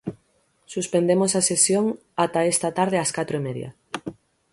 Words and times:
Suspendemos 0.73 1.31
a 1.33 1.41
sesión 1.49 1.85
ata 2.25 2.41
esta 2.53 2.69
tarde 2.77 2.97
ás 3.03 3.11
catro 3.17 3.35
e 3.37 3.45
media. 3.47 3.69